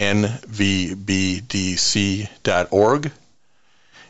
[0.00, 1.12] nvbdc.org.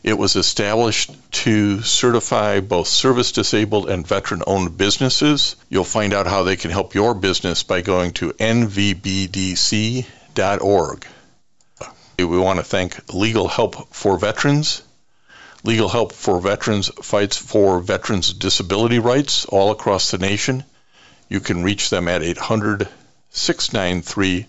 [0.02, 5.56] It was established to certify both service disabled and veteran owned businesses.
[5.68, 10.06] You'll find out how they can help your business by going to nvbdc.org.
[12.18, 14.82] We want to thank Legal Help for Veterans.
[15.64, 20.64] Legal Help for Veterans fights for veterans' disability rights all across the nation.
[21.28, 22.88] You can reach them at 800
[23.30, 24.46] 693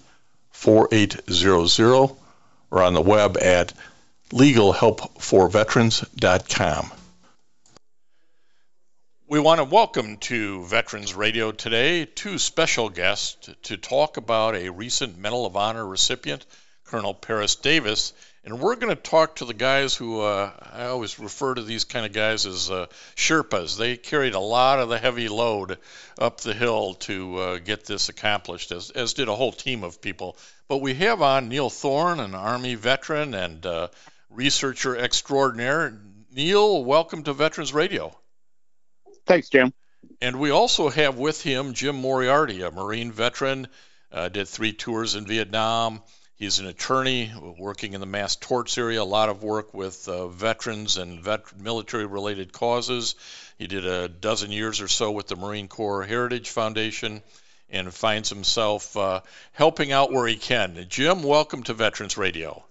[0.62, 2.16] 4800
[2.70, 3.74] or on the web at
[4.30, 6.92] legalhelpforveterans.com.
[9.28, 14.70] We want to welcome to Veterans Radio today two special guests to talk about a
[14.70, 16.46] recent Medal of Honor recipient,
[16.84, 18.14] Colonel Paris Davis.
[18.44, 21.84] And we're going to talk to the guys who uh, I always refer to these
[21.84, 23.78] kind of guys as uh, Sherpas.
[23.78, 25.78] They carried a lot of the heavy load
[26.18, 30.02] up the hill to uh, get this accomplished, as, as did a whole team of
[30.02, 30.38] people.
[30.68, 33.90] But we have on Neil Thorne, an Army veteran and uh,
[34.32, 36.02] researcher extraordinaire.
[36.34, 38.18] Neil, welcome to Veterans Radio.
[39.28, 39.72] Thanks, Jim.
[40.20, 43.68] And we also have with him Jim Moriarty, a Marine veteran,
[44.12, 46.02] uh, did three tours in Vietnam.
[46.42, 50.28] He's an attorney working in the mass torts area, a lot of work with uh,
[50.28, 53.14] veterans and vet- military related causes.
[53.60, 57.22] He did a dozen years or so with the Marine Corps Heritage Foundation
[57.70, 59.22] and finds himself uh,
[59.52, 60.84] helping out where he can.
[60.90, 62.66] Jim, welcome to Veterans Radio.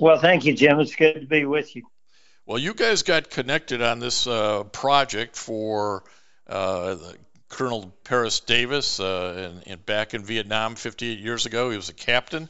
[0.00, 0.80] Well, thank you, Jim.
[0.80, 1.84] It's good to be with you.
[2.44, 6.02] Well, you guys got connected on this uh, project for
[6.48, 6.96] uh,
[7.54, 11.70] Colonel Paris Davis uh, in, in, back in Vietnam 58 years ago.
[11.70, 12.48] He was a captain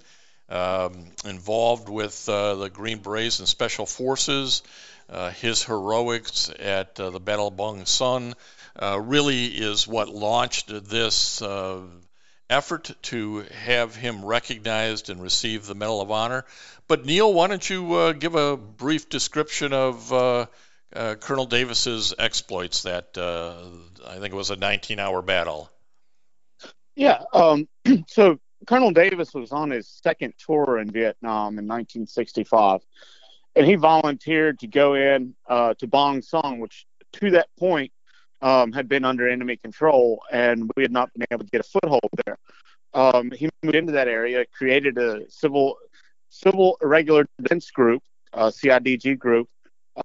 [0.48, 4.62] um, involved with uh, the Green Berets and Special Forces.
[5.10, 8.32] Uh, his heroics at uh, the Battle of Bong Son
[8.80, 11.42] really is what launched this
[12.48, 16.46] effort to have him recognized and receive the Medal of Honor.
[16.88, 20.48] But Neil, why don't you uh, give a brief description of
[20.92, 22.82] uh, Colonel Davis's exploits?
[22.82, 23.54] That uh,
[24.06, 25.70] I think it was a 19-hour battle.
[26.96, 27.22] Yeah.
[27.32, 27.68] Um,
[28.06, 32.80] so Colonel Davis was on his second tour in Vietnam in 1965,
[33.56, 37.92] and he volunteered to go in uh, to Bong Son, which to that point
[38.42, 41.64] um, had been under enemy control, and we had not been able to get a
[41.64, 42.38] foothold there.
[42.92, 45.76] Um, he moved into that area, created a civil
[46.28, 48.02] civil irregular defense group,
[48.32, 49.48] uh, CIDG group,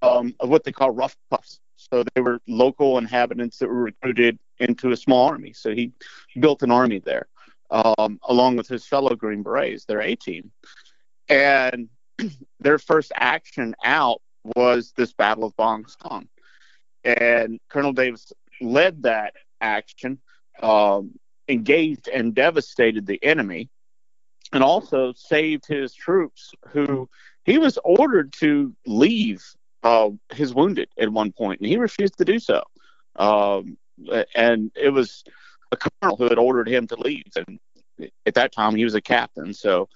[0.01, 1.59] um, of what they call rough puffs.
[1.75, 5.53] So they were local inhabitants that were recruited into a small army.
[5.53, 5.93] So he
[6.39, 7.27] built an army there,
[7.71, 10.51] um, along with his fellow Green Berets, their A team.
[11.29, 11.89] And
[12.59, 14.21] their first action out
[14.55, 16.27] was this Battle of Bong Son
[17.03, 20.19] and Colonel Davis led that action,
[20.61, 21.11] um,
[21.47, 23.69] engaged and devastated the enemy,
[24.51, 27.09] and also saved his troops who
[27.45, 29.43] he was ordered to leave
[29.83, 32.63] uh, his wounded at one point, and he refused to do so.
[33.15, 33.77] Um,
[34.35, 35.23] and it was
[35.71, 37.59] a colonel who had ordered him to leave, and
[38.25, 39.89] at that time he was a captain, so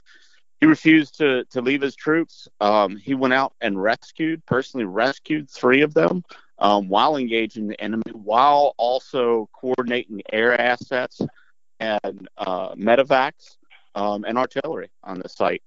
[0.60, 2.48] he refused to to leave his troops.
[2.62, 6.24] Um, he went out and rescued, personally rescued three of them
[6.60, 11.22] um, while engaging the enemy, while also coordinating air assets
[11.80, 13.58] and uh, medevacs
[13.96, 15.64] um, and artillery on the site.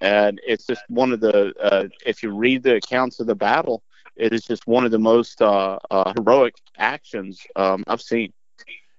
[0.00, 3.82] And it's just one of the, uh, if you read the accounts of the battle,
[4.14, 8.32] it is just one of the most uh, uh heroic actions um, I've seen.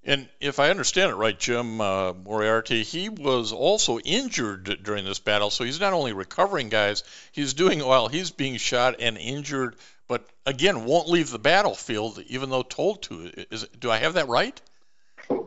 [0.04, 5.20] And if I understand it right, Jim uh, Moriarty, he was also injured during this
[5.20, 5.50] battle.
[5.50, 7.04] So he's not only recovering guys,
[7.34, 9.76] he's doing while he's being shot and injured
[10.08, 13.32] but again won't leave the battlefield even though told to.
[13.52, 14.60] Is do I have that right?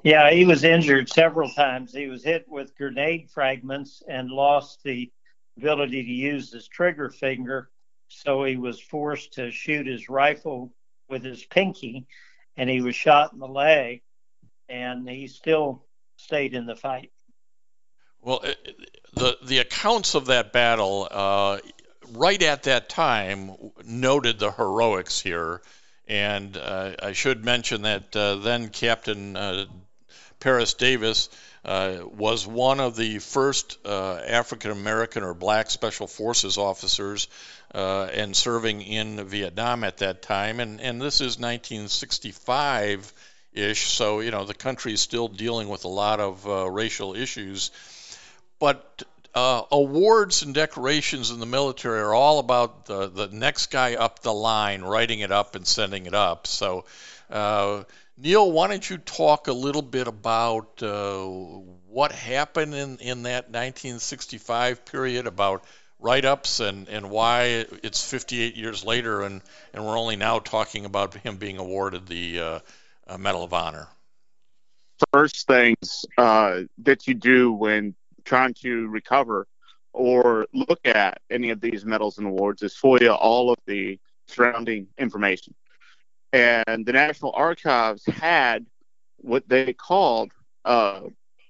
[0.03, 1.95] Yeah, he was injured several times.
[1.95, 5.11] He was hit with grenade fragments and lost the
[5.57, 7.71] ability to use his trigger finger.
[8.09, 10.73] So he was forced to shoot his rifle
[11.09, 12.07] with his pinky,
[12.57, 14.03] and he was shot in the leg,
[14.69, 15.85] and he still
[16.17, 17.11] stayed in the fight.
[18.21, 18.45] Well,
[19.15, 21.59] the the accounts of that battle, uh,
[22.13, 25.63] right at that time, noted the heroics here,
[26.07, 29.67] and uh, I should mention that uh, then Captain uh,
[30.39, 31.29] Paris Davis
[31.65, 37.29] uh, was one of the first uh, African American or black special forces officers
[37.75, 40.61] uh, and serving in Vietnam at that time.
[40.61, 43.13] And, and this is 1965
[43.53, 47.15] ish, so you know the country is still dealing with a lot of uh, racial
[47.15, 47.71] issues.
[48.59, 49.03] But
[49.35, 54.21] uh, awards and decorations in the military are all about the, the next guy up
[54.21, 56.47] the line, writing it up and sending it up.
[56.47, 56.85] So
[57.31, 57.85] uh,
[58.23, 63.47] Neil, why don't you talk a little bit about uh, what happened in, in that
[63.47, 65.65] 1965 period about
[65.99, 69.41] write ups and, and why it's 58 years later and,
[69.73, 72.59] and we're only now talking about him being awarded the uh,
[73.07, 73.89] uh Medal of Honor?
[75.15, 77.95] First things uh, that you do when
[78.27, 79.47] trying to recover
[79.95, 84.89] or look at any of these medals and awards is FOIA all of the surrounding
[84.99, 85.55] information
[86.33, 88.67] and the National Archives had
[89.17, 90.33] what they called
[90.65, 91.01] uh,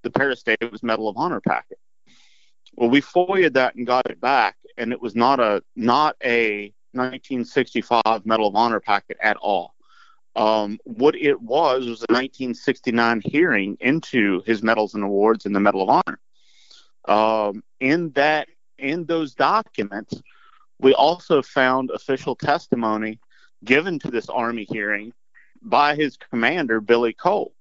[0.02, 1.78] the Paris Davis Medal of Honor packet.
[2.74, 6.72] Well, we FOIA'd that and got it back, and it was not a not a
[6.92, 9.74] 1965 Medal of Honor packet at all.
[10.36, 15.60] Um, what it was was a 1969 hearing into his medals and awards and the
[15.60, 16.20] Medal of Honor.
[17.06, 18.48] Um, in that,
[18.78, 20.22] in those documents,
[20.78, 23.18] we also found official testimony
[23.64, 25.12] given to this Army hearing
[25.62, 27.52] by his commander, Billy Cole,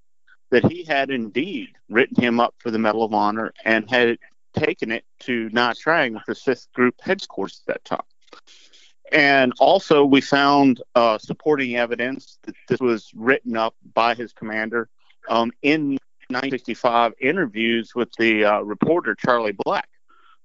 [0.52, 4.18] that he had indeed written him up for the Medal of Honor and had
[4.54, 8.06] taken it to Nha Trang with the 5th Group headquarters at that time.
[9.12, 14.88] And also, we found uh, supporting evidence that this was written up by his commander
[15.30, 15.98] um, in
[16.30, 19.90] 1965 interviews with the uh, reporter Charlie Black.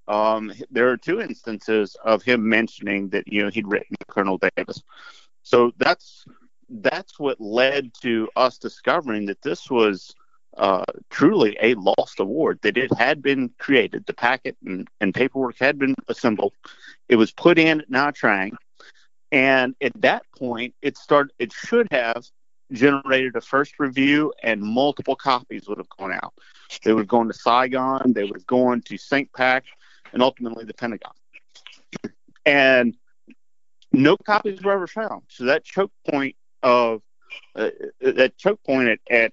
[0.09, 4.83] Um, there are two instances of him mentioning that you know he'd written Colonel Davis.
[5.45, 6.25] So that's
[6.69, 10.15] that's what led to us discovering that this was
[10.57, 12.59] uh, truly a lost award.
[12.63, 16.55] That it had been created, the packet and, and paperwork had been assembled.
[17.09, 18.57] It was put in at Nha Trang,
[19.31, 21.33] and at that point, it started.
[21.39, 22.25] It should have
[22.73, 26.33] generated a first review, and multiple copies would have gone out.
[26.83, 29.63] They would have gone to Saigon, they would have gone to CINCPAC,
[30.13, 31.13] and ultimately the Pentagon.
[32.47, 32.97] And
[33.95, 35.23] no copies were ever found.
[35.29, 37.03] So that choke point of
[37.57, 37.71] uh,
[38.01, 39.33] that choke point at, at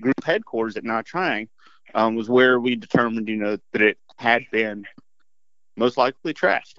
[0.00, 1.48] group headquarters at Nha Trang
[1.94, 4.84] um, was where we determined, you know, that it had been
[5.76, 6.74] most likely trashed.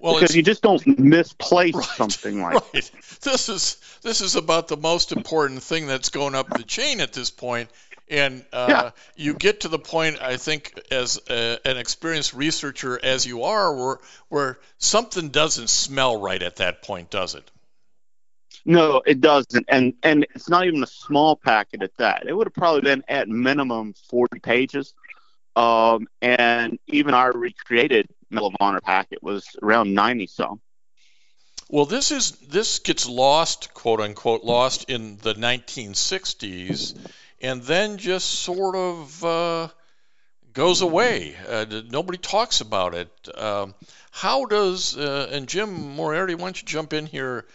[0.00, 2.90] Well, because you just don't misplace right, something like right.
[3.22, 7.12] This is this is about the most important thing that's going up the chain at
[7.12, 7.70] this point,
[8.08, 8.90] and uh, yeah.
[9.16, 13.74] you get to the point, I think, as a, an experienced researcher as you are,
[13.74, 13.98] where,
[14.28, 17.50] where something doesn't smell right at that point, does it?
[18.64, 22.24] No, it doesn't, and and it's not even a small packet at that.
[22.26, 24.92] It would have probably been at minimum forty pages,
[25.54, 30.60] um, and even our recreated Medal of Honor packet was around ninety some.
[31.68, 36.96] Well, this is this gets lost, quote unquote, lost in the 1960s,
[37.40, 39.68] and then just sort of uh,
[40.52, 41.36] goes away.
[41.48, 43.10] Uh, nobody talks about it.
[43.36, 43.74] Um,
[44.10, 47.46] how does uh, and Jim Moriarty, why don't you jump in here?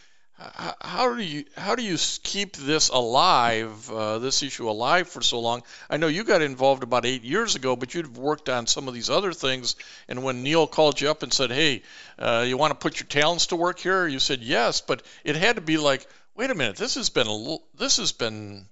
[0.82, 5.40] How do you how do you keep this alive, uh, this issue alive for so
[5.40, 5.62] long?
[5.88, 8.96] I know you got involved about eight years ago, but you've worked on some of
[8.96, 9.76] these other things.
[10.08, 11.84] And when Neil called you up and said, "Hey,
[12.18, 15.36] uh, you want to put your talents to work here?" you said yes, but it
[15.36, 18.68] had to be like, "Wait a minute, this has been a this has been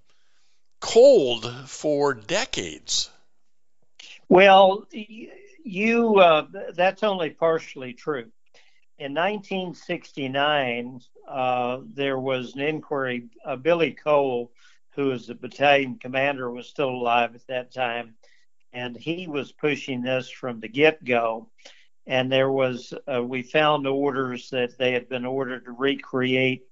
[0.79, 3.09] cold for decades.
[4.27, 4.87] Well,
[5.63, 8.31] you uh, that's only partially true.
[8.97, 13.29] In 1969, uh, there was an inquiry.
[13.45, 14.51] Uh, Billy Cole,
[14.91, 18.15] who was the battalion commander, was still alive at that time,
[18.73, 21.49] and he was pushing this from the get-go.
[22.07, 26.63] And there was, uh, we found orders that they had been ordered to recreate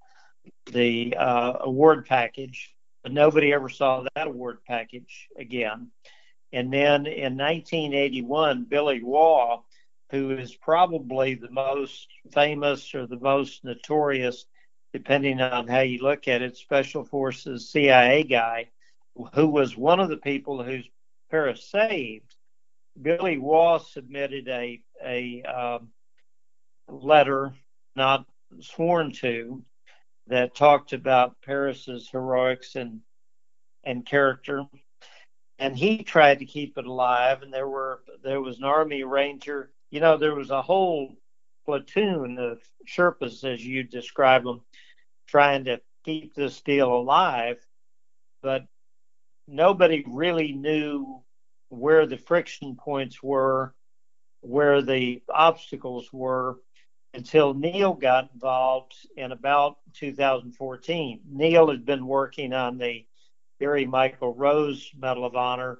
[0.65, 2.75] the uh, award package
[3.07, 5.89] but nobody ever saw that award package again.
[6.51, 9.63] And then in 1981, Billy Waugh,
[10.11, 14.45] who is probably the most famous or the most notorious,
[14.91, 18.71] depending on how you look at it, Special Forces CIA guy,
[19.33, 20.89] who was one of the people whose
[21.31, 22.35] Paris saved,
[23.01, 25.91] Billy Waugh submitted a a um,
[26.89, 27.53] letter,
[27.95, 28.25] not
[28.59, 29.63] sworn to,
[30.27, 33.01] that talked about Paris's heroics and
[33.83, 34.63] and character.
[35.59, 37.41] And he tried to keep it alive.
[37.41, 39.71] And there were there was an army ranger.
[39.89, 41.15] You know, there was a whole
[41.65, 44.61] platoon of Sherpas, as you describe them,
[45.27, 47.59] trying to keep this deal alive.
[48.41, 48.65] But
[49.47, 51.23] nobody really knew
[51.69, 53.73] where the friction points were,
[54.41, 56.57] where the obstacles were,
[57.17, 61.21] until Neil got involved in about 2014.
[61.27, 63.05] Neil had been working on the
[63.59, 65.79] Gary Michael Rose Medal of Honor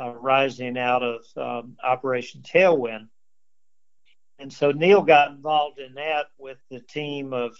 [0.00, 3.08] uh, rising out of um, Operation Tailwind.
[4.38, 7.56] And so Neil got involved in that with the team of,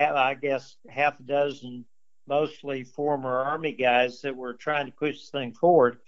[0.00, 1.84] I guess, half a dozen
[2.26, 5.98] mostly former Army guys that were trying to push this thing forward.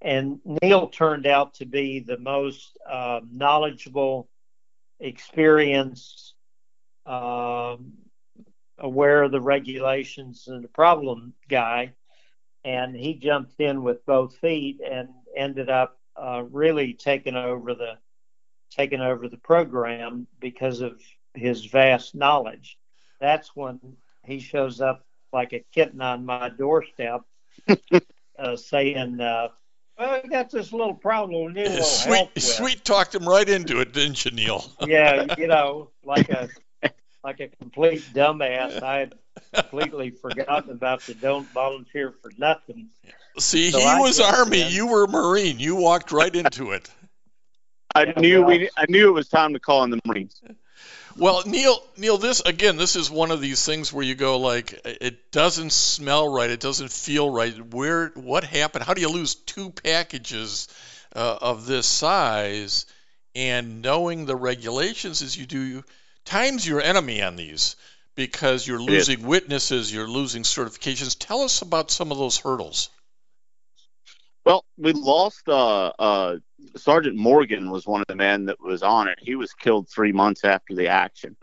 [0.00, 4.28] And Neil turned out to be the most uh, knowledgeable,
[5.02, 6.34] experienced,
[7.06, 7.92] um,
[8.78, 11.92] aware of the regulations and the problem guy.
[12.64, 17.98] And he jumped in with both feet and ended up uh, really taking over the
[18.70, 20.98] taking over the program because of
[21.34, 22.78] his vast knowledge.
[23.20, 23.78] That's when
[24.24, 27.22] he shows up like a kitten on my doorstep,
[28.38, 29.48] uh, saying, uh,
[29.98, 31.46] "Well, I got this little problem.
[31.46, 34.64] We need a sweet, with." sweet talked him right into it, didn't you, Neil?
[34.86, 36.48] yeah, you know, like a
[37.24, 38.82] like a complete dumbass.
[38.82, 39.14] I had
[39.54, 42.88] completely forgotten about the don't volunteer for nothing.
[43.38, 44.72] See, So he I was Army, in.
[44.72, 45.58] you were Marine.
[45.58, 46.90] You walked right into it.
[47.94, 50.40] I Yeah, knew well- we I knew it was time to call in the Marines.
[51.16, 54.80] Well, Neil, Neil, this again, this is one of these things where you go like,
[54.84, 57.54] it doesn't smell right, it doesn't feel right.
[57.72, 58.84] Where, what happened?
[58.84, 60.68] How do you lose two packages
[61.14, 62.86] uh, of this size?
[63.34, 65.84] And knowing the regulations as you do,
[66.24, 67.76] times your enemy on these
[68.14, 71.16] because you're losing witnesses, you're losing certifications.
[71.18, 72.90] Tell us about some of those hurdles.
[74.44, 76.36] Well, we lost uh, uh,
[76.76, 79.18] Sergeant Morgan was one of the men that was on it.
[79.20, 81.36] He was killed three months after the action.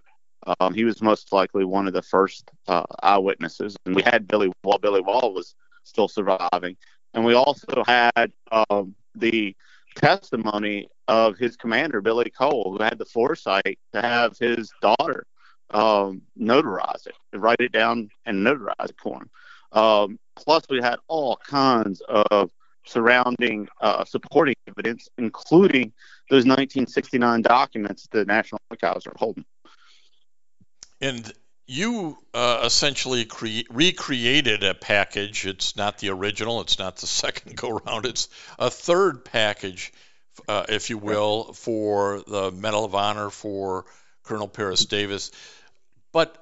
[0.60, 4.52] Um, he was most likely one of the first uh, eyewitnesses, and we had Billy
[4.64, 4.78] Waugh.
[4.78, 6.76] Billy Waugh was still surviving,
[7.14, 9.56] and we also had um, the
[9.96, 15.26] testimony of his commander, Billy Cole, who had the foresight to have his daughter
[15.72, 19.30] um, notarize it, write it down, and notarize it for him.
[19.72, 22.50] Um, plus, we had all kinds of
[22.90, 25.94] surrounding uh, supporting evidence, including
[26.30, 29.46] those 1969 documents the National Archives are holding.
[31.02, 31.32] And
[31.68, 35.46] you uh, essentially cre- recreated a package.
[35.46, 36.62] It's not the original.
[36.62, 38.06] It's not the second go round.
[38.06, 38.28] It's
[38.58, 39.94] a third package,
[40.48, 43.86] uh, if you will, for the Medal of Honor for
[44.24, 45.32] Colonel Paris Davis.
[46.12, 46.36] But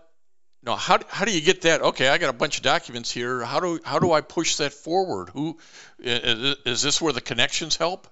[0.67, 1.81] no, how, how do you get that?
[1.81, 3.41] Okay, I got a bunch of documents here.
[3.41, 5.29] How do how do I push that forward?
[5.29, 5.57] Who
[5.97, 8.05] is, is this where the connections help?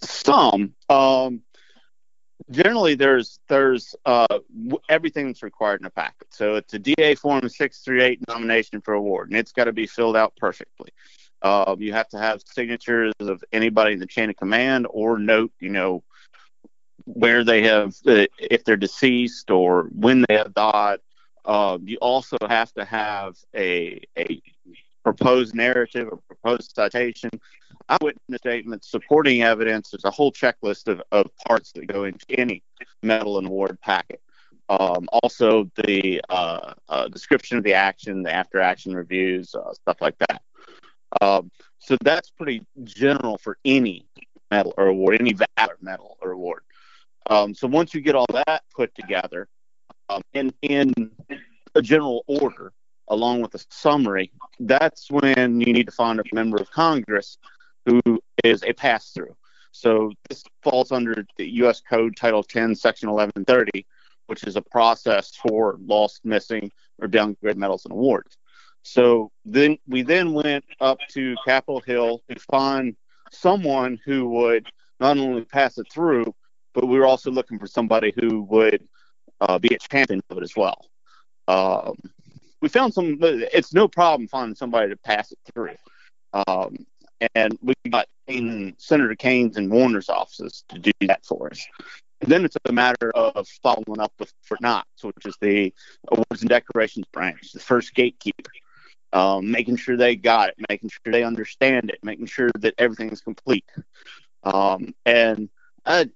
[0.00, 0.74] Some.
[0.88, 1.42] Um,
[2.52, 4.38] generally, there's there's uh,
[4.88, 6.28] everything that's required in a packet.
[6.30, 10.16] So it's a DA Form 638 nomination for award, and it's got to be filled
[10.16, 10.90] out perfectly.
[11.42, 15.50] Uh, you have to have signatures of anybody in the chain of command, or note,
[15.58, 16.04] you know,
[17.14, 20.98] where they have, uh, if they're deceased or when they have died.
[21.44, 24.42] Uh, you also have to have a a
[25.02, 27.30] proposed narrative or proposed citation
[27.88, 29.90] eyewitness statements, supporting evidence.
[29.90, 32.62] There's a whole checklist of, of parts that go into any
[33.02, 34.20] medal and award packet.
[34.68, 39.96] Um, also, the uh, uh, description of the action, the after action reviews, uh, stuff
[40.00, 40.42] like that.
[41.20, 41.50] Um,
[41.80, 44.06] so that's pretty general for any
[44.50, 46.62] medal or award, any valor medal or award.
[47.28, 49.48] Um, so once you get all that put together
[50.08, 50.92] um, in, in
[51.74, 52.72] a general order,
[53.08, 57.38] along with a summary, that's when you need to find a member of Congress
[57.86, 58.00] who
[58.44, 59.34] is a pass through.
[59.72, 61.80] So this falls under the U.S.
[61.80, 63.86] Code Title 10, Section 1130,
[64.26, 68.36] which is a process for lost, missing, or downgraded medals and awards.
[68.82, 72.96] So then we then went up to Capitol Hill to find
[73.30, 74.66] someone who would
[74.98, 76.34] not only pass it through,
[76.74, 78.86] but we were also looking for somebody who would
[79.40, 80.86] uh, be a champion of it as well.
[81.48, 81.94] Um,
[82.60, 83.18] we found some.
[83.20, 85.76] It's no problem finding somebody to pass it through.
[86.32, 86.86] Um,
[87.34, 91.66] and we got in Senator Kaine's and Warner's offices to do that for us.
[92.20, 95.72] And then it's a matter of following up with Fort Knox, which is the
[96.12, 98.50] Awards and Decorations branch, the first gatekeeper.
[99.12, 103.10] um, making sure they got it, making sure they understand it, making sure that everything
[103.10, 103.64] is complete.
[104.44, 105.48] Um, and
[105.84, 106.08] a,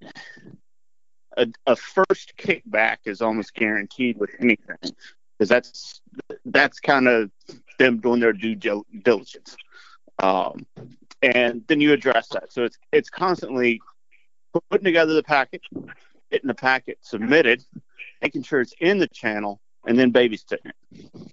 [1.36, 4.76] a, a, first kickback is almost guaranteed with anything
[5.38, 6.00] because that's
[6.44, 7.30] that's kind of
[7.78, 9.56] them doing their due diligence.
[10.22, 10.66] Um,
[11.22, 12.52] and then you address that.
[12.52, 13.80] So it's it's constantly
[14.70, 15.62] putting together the packet,
[16.30, 17.64] getting the packet submitted,
[18.22, 21.32] making sure it's in the channel, and then babysitting it.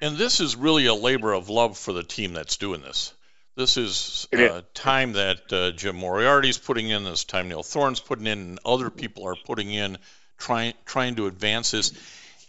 [0.00, 3.14] And this is really a labor of love for the team that's doing this.
[3.56, 8.26] This is uh, time that uh, Jim Moriarty's putting in, this time Neil Thorne's putting
[8.26, 9.96] in, and other people are putting in,
[10.36, 11.92] trying trying to advance this.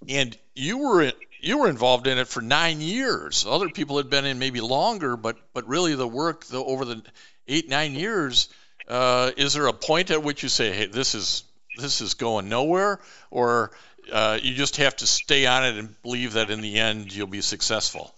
[0.10, 3.46] And you were in, you were involved in it for nine years.
[3.48, 7.02] Other people had been in maybe longer, but but really the work the, over the
[7.48, 8.50] eight nine years.
[8.86, 11.44] Uh, is there a point at which you say, hey, this is
[11.78, 13.00] this is going nowhere,
[13.32, 13.72] or
[14.12, 17.28] uh, you just have to stay on it and believe that in the end you'll
[17.28, 18.14] be successful.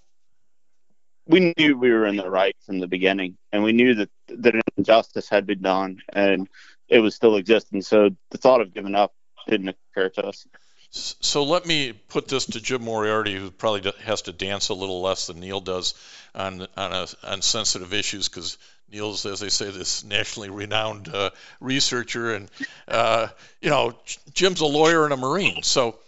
[1.29, 4.59] We knew we were in the right from the beginning, and we knew that that
[4.77, 6.49] injustice had been done, and
[6.87, 7.83] it was still existing.
[7.83, 9.13] So the thought of giving up
[9.47, 10.47] didn't occur to us.
[10.91, 15.01] So let me put this to Jim Moriarty, who probably has to dance a little
[15.01, 15.93] less than Neil does
[16.33, 18.57] on on, a, on sensitive issues, because
[18.91, 21.29] Neil's, as they say, this nationally renowned uh,
[21.61, 22.49] researcher, and
[22.87, 23.27] uh,
[23.61, 23.93] you know,
[24.33, 25.99] Jim's a lawyer and a Marine, so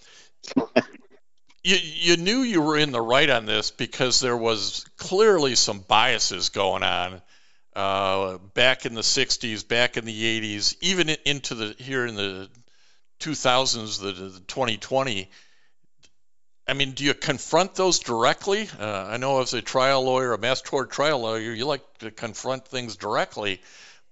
[1.64, 5.80] you you knew you were in the right on this because there was clearly some
[5.80, 7.22] biases going on
[7.76, 12.50] uh, back in the '60s, back in the '80s, even into the here in the
[13.20, 15.30] 2000s, the, the 2020
[16.68, 18.70] I mean, do you confront those directly?
[18.80, 22.12] Uh, I know as a trial lawyer, a mass tort trial lawyer, you like to
[22.12, 23.62] confront things directly,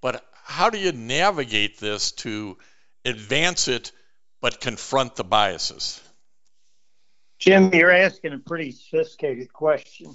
[0.01, 2.58] but how do you navigate this to
[3.06, 3.91] advance it
[4.41, 6.01] but confront the biases?
[7.39, 10.13] Jim, you're asking a pretty sophisticated question.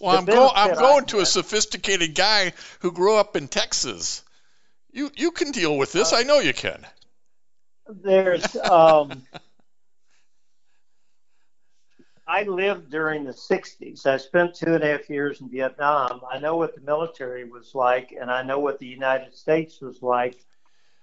[0.00, 4.24] Well, I'm, go, I'm going to a sophisticated guy who grew up in Texas.
[4.90, 6.12] You you can deal with this.
[6.12, 6.86] Uh, I know you can.
[7.86, 9.22] There's um,
[12.26, 14.06] I lived during the 60s.
[14.06, 16.20] I spent two and a half years in Vietnam.
[16.30, 20.00] I know what the military was like, and I know what the United States was
[20.00, 20.38] like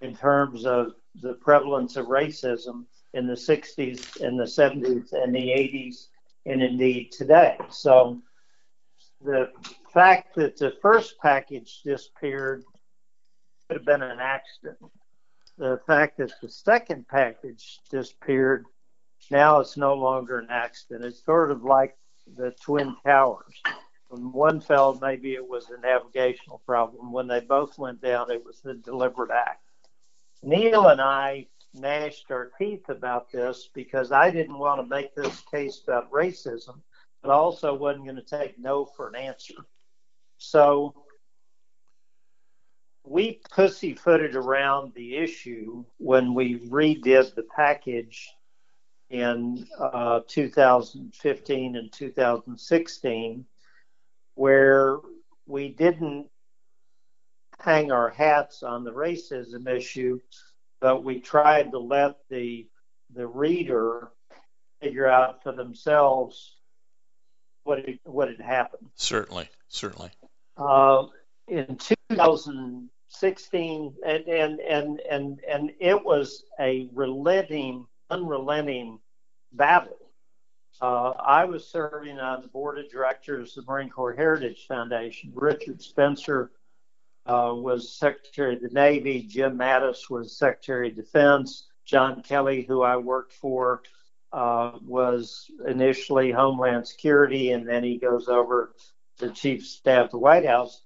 [0.02, 5.40] in terms of the prevalence of racism in the 60s and the 70s and the
[5.40, 6.08] 80s,
[6.46, 7.58] and indeed today.
[7.70, 8.22] So
[9.24, 9.52] the
[9.94, 12.64] fact that the first package disappeared
[13.68, 14.78] could have been an accident.
[15.58, 18.66] The fact that the second package disappeared
[19.30, 21.06] now it's no longer an accident.
[21.06, 21.98] It's sort of like
[22.38, 23.62] the Twin Towers.
[24.10, 27.12] When one fell, maybe it was a navigational problem.
[27.12, 29.64] When they both went down, it was a deliberate act.
[30.44, 35.42] Neil and I gnashed our teeth about this because I didn't want to make this
[35.52, 36.80] case about racism,
[37.22, 39.56] but also wasn't going to take no for an answer.
[40.38, 40.94] So
[43.04, 48.30] we pussyfooted around the issue when we redid the package
[49.10, 53.46] in uh, 2015 and 2016,
[54.36, 54.98] where
[55.46, 56.28] we didn't
[57.60, 60.20] hang our hats on the racism issue,
[60.80, 62.68] but we tried to let the
[63.14, 64.12] the reader
[64.82, 66.56] figure out for themselves
[67.64, 68.90] what it, what had happened.
[68.96, 70.12] Certainly, certainly.
[70.58, 71.06] Uh,
[71.48, 79.00] in 2016, and and and and and it was a relenting unrelenting
[79.54, 79.98] battle.
[80.80, 85.32] Uh, I was serving on the board of directors of the Marine Corps Heritage Foundation.
[85.34, 86.52] Richard Spencer
[87.28, 89.24] uh, was Secretary of the Navy.
[89.24, 91.68] Jim Mattis was Secretary of Defense.
[91.86, 93.82] John Kelly, who I worked for,
[94.34, 98.74] uh, was initially Homeland Security, and then he goes over
[99.20, 100.82] to Chief Staff of the White House.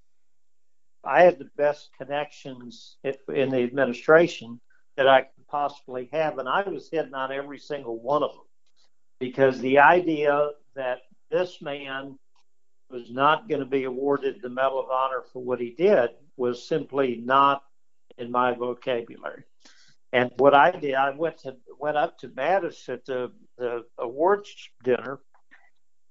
[1.04, 4.60] I had the best connections in the administration
[4.96, 8.46] that I could possibly have, and I was hitting on every single one of them
[9.20, 11.00] because the idea that
[11.32, 12.18] this man
[12.92, 16.68] was not going to be awarded the Medal of Honor for what he did was
[16.68, 17.64] simply not
[18.18, 19.44] in my vocabulary.
[20.14, 24.70] And what I did, I went to went up to Mattis at the, the awards
[24.84, 25.20] dinner,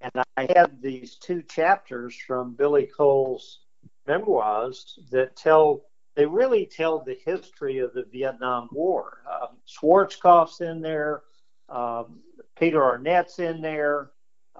[0.00, 3.60] and I had these two chapters from Billy Cole's
[4.06, 5.82] memoirs that tell
[6.16, 9.22] they really tell the history of the Vietnam War.
[9.30, 11.22] Um, Schwarzkopf's in there,
[11.68, 12.20] um,
[12.58, 14.10] Peter Arnett's in there,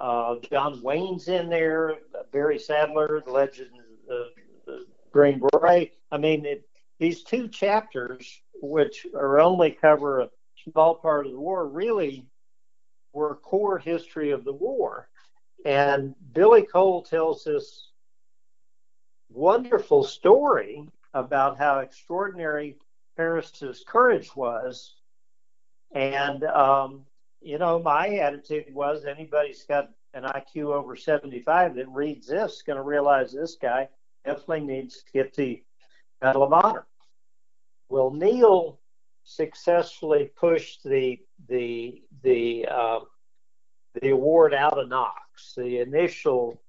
[0.00, 1.98] uh, John Wayne's in there,
[2.32, 3.70] Barry Sadler, the legend
[4.08, 4.26] of
[4.66, 5.92] the Green Beret.
[6.10, 6.66] I mean, it,
[6.98, 10.30] these two chapters, which are only cover a
[10.70, 12.26] small part of the war, really
[13.12, 15.08] were core history of the war.
[15.66, 17.88] and Billy Cole tells this
[19.28, 22.78] wonderful story about how extraordinary
[23.16, 24.94] Paris's courage was.
[25.92, 27.04] And, um,
[27.40, 32.62] you know, my attitude was anybody's got an IQ over 75 that reads this is
[32.62, 33.88] going to realize this guy
[34.24, 35.62] definitely needs to get the
[36.22, 36.86] Medal of Honor.
[37.88, 38.78] Well, Neil
[39.24, 43.00] successfully pushed the the the uh,
[44.00, 45.54] the award out of Knox.
[45.56, 46.60] The initial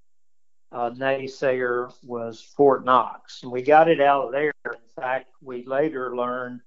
[0.71, 4.53] uh, naysayer was Fort Knox, and we got it out of there.
[4.65, 6.61] In fact, we later learned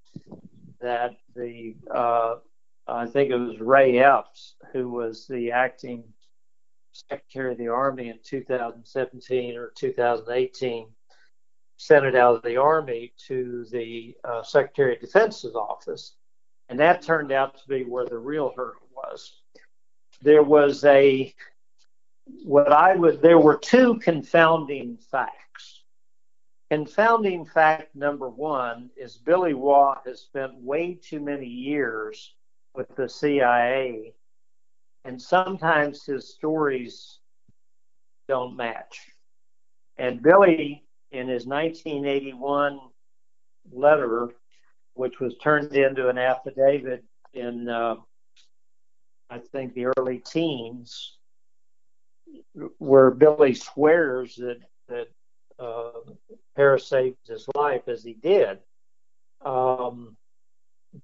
[0.81, 2.37] that the uh,
[2.87, 6.05] I think it was Ray Epps who was the acting
[6.93, 10.89] Secretary of the Army in 2017 or 2018
[11.77, 16.15] sent it out of the Army to the uh, Secretary of Defense's office.
[16.69, 19.41] And that turned out to be where the real hurdle was.
[20.23, 21.35] There was a,
[22.45, 25.83] what I would, there were two confounding facts.
[26.71, 32.35] Confounding fact number one is Billy Waugh has spent way too many years
[32.75, 34.15] with the CIA,
[35.05, 37.19] and sometimes his stories
[38.29, 39.01] don't match.
[39.97, 42.81] And Billy in his 1981
[43.73, 44.31] letter,
[44.95, 47.97] which was turned into an affidavit in, uh,
[49.31, 51.17] I think, the early teens,
[52.79, 54.59] where Billy swears that
[54.89, 55.09] that
[55.59, 55.93] uh,
[56.57, 58.59] Paris saved his life as he did.
[59.45, 60.17] Um,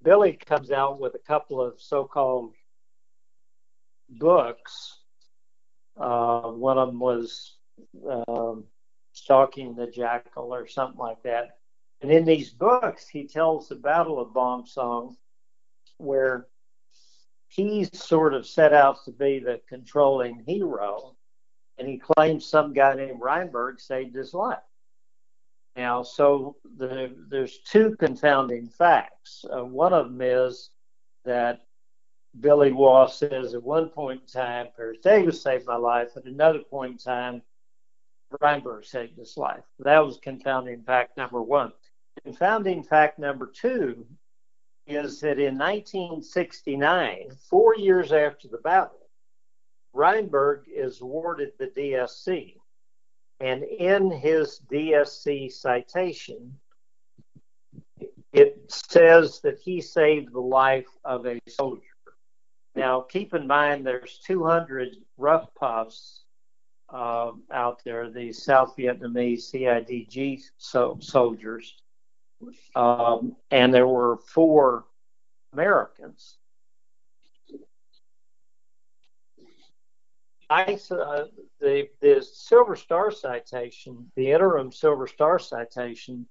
[0.03, 2.55] Billy comes out with a couple of so-called
[4.09, 4.99] books.
[5.97, 7.57] Uh, one of them was
[8.29, 8.65] um,
[9.13, 11.59] stalking the jackal or something like that.
[12.01, 15.17] And in these books, he tells the Battle of Bong Son,
[15.99, 16.47] where
[17.49, 21.17] he sort of set out to be the controlling hero,
[21.79, 24.59] and he claims some guy named Reinberg saved his life.
[25.77, 29.45] Now, so the, there's two confounding facts.
[29.51, 30.71] Uh, one of them is
[31.25, 31.61] that
[32.39, 36.11] Billy Waugh says at one point in time, Paris Davis saved my life.
[36.17, 37.43] At another point in time,
[38.41, 39.65] Reinberg saved his life.
[39.81, 41.73] That was confounding fact number one.
[42.25, 44.07] Confounding fact number two
[44.87, 49.09] is that in 1969, four years after the battle,
[49.95, 52.60] Reinberg is awarded the DSC.
[53.41, 56.59] And in his DSC citation,
[58.33, 61.83] it says that he saved the life of a soldier.
[62.75, 66.25] Now, keep in mind there's 200 rough puffs
[66.93, 71.77] uh, out there, the South Vietnamese CIDG so, soldiers,
[72.75, 74.85] um, and there were four
[75.53, 76.37] Americans.
[80.51, 81.25] I, uh,
[81.61, 86.27] the, the Silver Star citation, the interim Silver Star citation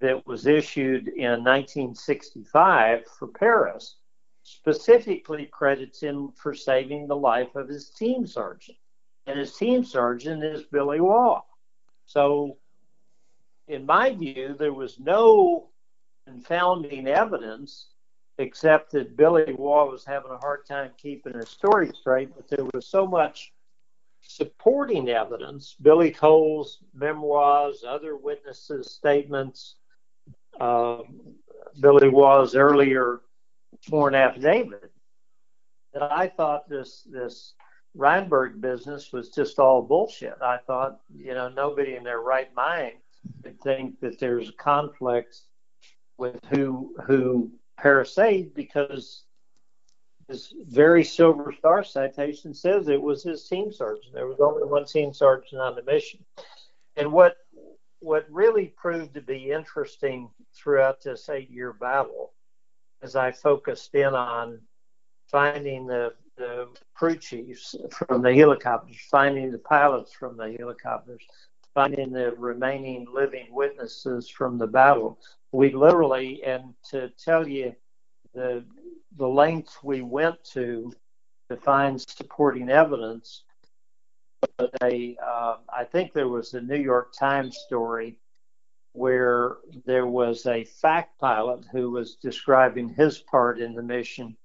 [0.00, 3.96] that was issued in 1965 for Paris,
[4.42, 8.76] specifically credits him for saving the life of his team sergeant
[9.30, 11.42] and his team sergeant is Billy Waugh.
[12.06, 12.56] So,
[13.68, 15.68] in my view, there was no
[16.26, 17.90] confounding evidence
[18.38, 22.66] except that Billy Waugh was having a hard time keeping his story straight, but there
[22.72, 23.52] was so much
[24.22, 29.76] supporting evidence Billy Cole's memoirs, other witnesses' statements,
[30.60, 31.02] uh,
[31.80, 33.20] Billy Waugh's earlier
[33.82, 34.92] sworn affidavit
[35.92, 37.54] that I thought this this
[37.96, 40.36] Reinberg business was just all bullshit.
[40.40, 42.94] I thought, you know, nobody in their right mind
[43.42, 45.40] could think that there's a conflict
[46.18, 48.18] with who who Paris
[48.54, 49.24] because
[50.30, 54.14] his very silver star citation says it was his team sergeant.
[54.14, 56.20] There was only one team sergeant on the mission.
[56.96, 57.36] And what
[57.98, 62.32] what really proved to be interesting throughout this eight year battle,
[63.02, 64.60] as I focused in on
[65.30, 71.22] finding the the crew chiefs from the helicopters, finding the pilots from the helicopters,
[71.74, 75.18] finding the remaining living witnesses from the battle.
[75.52, 77.74] We literally, and to tell you
[78.34, 78.64] the
[79.16, 80.92] the lengths we went to
[81.50, 83.44] to find supporting evidence.
[84.80, 88.16] They, uh, I think there was a New York Times story
[88.92, 94.36] where there was a FAC pilot who was describing his part in the mission,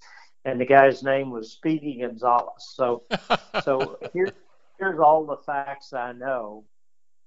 [0.43, 2.73] and the guy's name was Speedy Gonzales.
[2.75, 3.03] So,
[3.63, 4.31] so here,
[4.79, 6.65] here's all the facts I know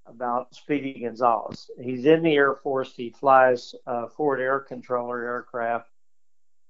[0.07, 1.71] about Speedy Gonzales.
[1.81, 2.94] He's in the Air Force.
[2.97, 5.90] He flies uh, Forward Air Controller aircraft.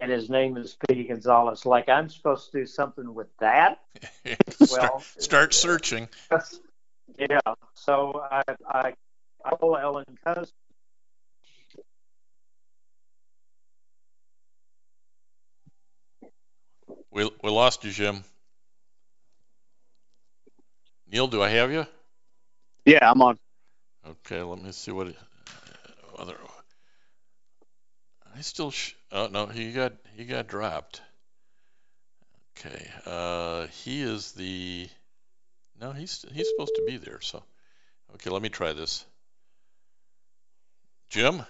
[0.01, 1.67] And his name is Speedy Gonzalez.
[1.67, 3.81] Like I'm supposed to do something with that?
[4.71, 6.09] well, start searching.
[7.19, 7.41] Yeah.
[7.75, 8.95] So I I
[9.45, 10.53] I will Ellen Cousin.
[17.11, 18.23] We we lost you, Jim.
[21.11, 21.87] Neil, do I have you?
[22.85, 23.39] Yeah, I'm on.
[24.07, 25.13] Okay, let me see what uh,
[26.19, 26.37] other.
[28.37, 28.71] I still.
[28.71, 31.03] Sh- oh no, he got he got dropped.
[32.59, 34.89] Okay, uh, he is the.
[35.81, 37.21] No, he's he's supposed to be there.
[37.21, 37.43] So,
[38.15, 39.05] okay, let me try this.
[41.11, 41.43] Jim.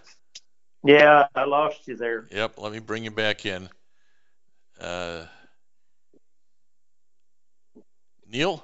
[0.85, 2.27] Yeah, I lost you there.
[2.31, 3.69] Yep, let me bring you back in.
[4.81, 5.25] Uh,
[8.31, 8.63] Neil.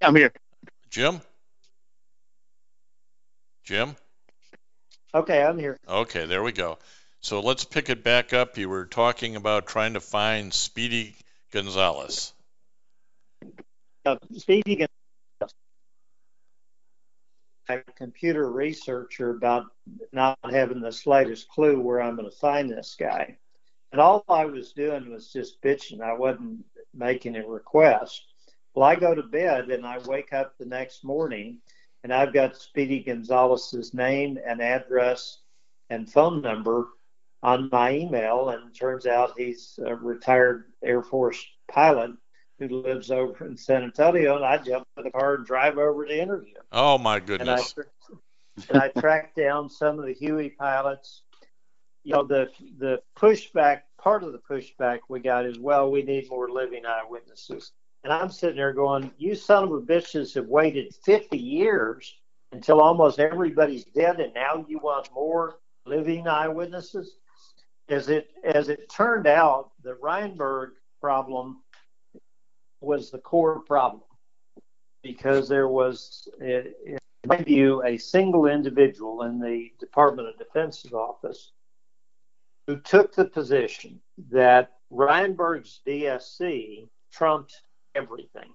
[0.00, 0.32] I'm here.
[0.90, 1.20] Jim.
[3.64, 3.96] Jim.
[5.14, 5.78] Okay, I'm here.
[5.88, 6.78] Okay, there we go.
[7.20, 8.58] So let's pick it back up.
[8.58, 11.14] You were talking about trying to find Speedy
[11.52, 12.32] Gonzalez.
[14.04, 15.54] Uh, Speedy Gonzalez.
[17.68, 19.66] I'm a computer researcher about
[20.12, 23.38] not having the slightest clue where I'm going to find this guy.
[23.92, 26.00] And all I was doing was just bitching.
[26.00, 28.24] I wasn't making a request.
[28.74, 31.58] Well, I go to bed and I wake up the next morning
[32.04, 35.38] and I've got Speedy Gonzalez's name and address
[35.88, 36.88] and phone number
[37.42, 38.50] on my email.
[38.50, 42.12] And it turns out he's a retired Air Force pilot
[42.58, 44.36] who lives over in San Antonio.
[44.36, 46.54] And I jump in the car and drive over to interview.
[46.72, 47.74] Oh, my goodness.
[47.74, 47.86] And
[48.68, 51.22] I, and I tracked down some of the Huey pilots.
[52.02, 56.28] You know, the, the pushback, part of the pushback we got is, well, we need
[56.28, 57.72] more living eyewitnesses.
[58.04, 62.14] And I'm sitting there going, you son of a bitches have waited 50 years
[62.52, 67.16] until almost everybody's dead, and now you want more living eyewitnesses?
[67.88, 71.62] As it as it turned out, the Reinberg problem
[72.80, 74.02] was the core problem
[75.02, 81.52] because there was, in my view, a single individual in the Department of Defense's office
[82.66, 87.60] who took the position that Reinberg's DSC trumped
[87.94, 88.52] everything.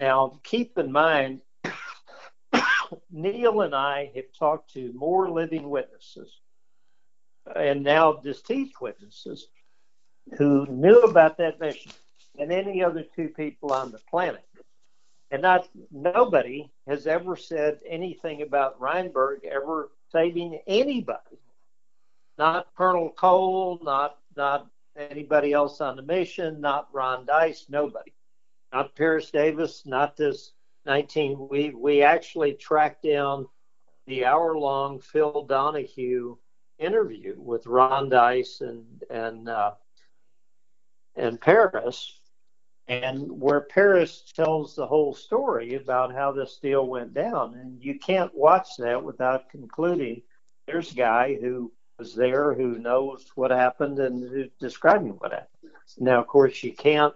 [0.00, 1.42] Now, keep in mind,
[3.10, 6.40] Neil and I have talked to more living witnesses
[7.54, 9.48] and now deceased witnesses
[10.38, 11.92] who knew about that mission
[12.36, 14.44] than any other two people on the planet.
[15.30, 21.38] And not nobody has ever said anything about Reinberg ever saving anybody.
[22.38, 28.12] Not Colonel Cole, not not anybody else on the mission, not Ron Deis, nobody
[28.72, 30.52] not Paris Davis, not this
[30.86, 31.48] 19.
[31.50, 33.46] We we actually tracked down
[34.06, 36.36] the hour-long Phil Donahue
[36.78, 39.72] interview with Ron Deis and and uh,
[41.14, 42.18] and Paris,
[42.88, 47.98] and where Paris tells the whole story about how this deal went down, and you
[47.98, 50.22] can't watch that without concluding
[50.66, 55.48] there's a guy who was there who knows what happened and who's describing what happened.
[55.98, 57.14] Now, of course, you can't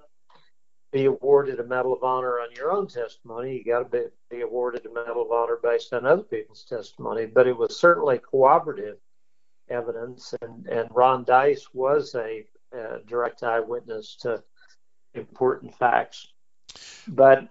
[0.96, 3.58] be awarded a Medal of Honor on your own testimony.
[3.58, 3.84] You got to
[4.30, 7.26] be, be awarded a Medal of Honor based on other people's testimony.
[7.26, 8.96] But it was certainly corroborative
[9.68, 14.42] evidence, and, and Ron Deis was a, a direct eyewitness to
[15.12, 16.28] important facts.
[17.06, 17.48] But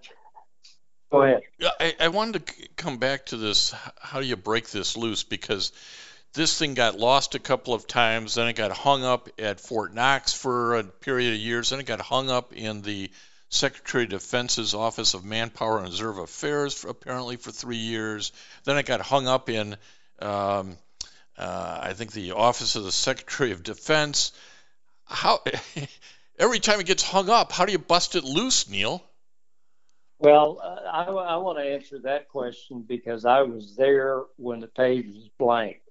[1.11, 1.41] go ahead.
[1.79, 3.75] I, I wanted to come back to this.
[3.99, 5.23] How do you break this loose?
[5.23, 5.71] Because
[6.33, 8.33] this thing got lost a couple of times.
[8.33, 11.69] Then it got hung up at Fort Knox for a period of years.
[11.69, 13.11] Then it got hung up in the
[13.55, 18.31] Secretary of Defense's Office of Manpower and Reserve Affairs for, apparently for three years.
[18.65, 19.77] Then I got hung up in,
[20.19, 20.77] um,
[21.37, 24.33] uh, I think, the Office of the Secretary of Defense.
[25.05, 25.41] How
[26.39, 29.01] every time it gets hung up, how do you bust it loose, Neil?
[30.19, 34.67] Well, uh, I, I want to answer that question because I was there when the
[34.67, 35.81] page was blank.